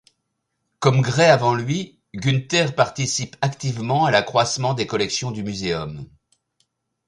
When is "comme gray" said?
0.79-1.27